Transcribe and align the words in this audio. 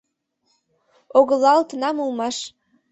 Огылалтынам 1.17 1.97
улмаш. 2.03 2.37